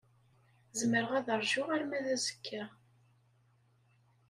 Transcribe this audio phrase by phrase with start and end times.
[0.79, 2.63] Zemreɣ ad ṛjuɣ arma d azekka.